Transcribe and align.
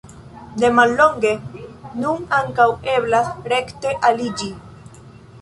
De 0.61 0.69
mallonge 0.77 1.33
nun 2.05 2.25
ankaŭ 2.39 2.67
eblas 2.95 3.31
rekte 3.55 3.95
aliĝi. 4.11 4.51